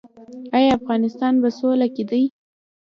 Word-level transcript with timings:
آیا 0.57 0.69
افغانستان 0.79 1.33
په 1.41 1.49
سوله 1.57 1.87
کې 1.95 2.03
دی؟ 2.09 2.23